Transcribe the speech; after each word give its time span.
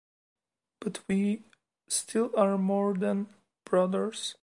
But 0.79 0.99
we 1.07 1.43
still 1.87 2.31
are 2.35 2.57
more 2.57 2.95
than 2.95 3.27
brothers. 3.65 4.33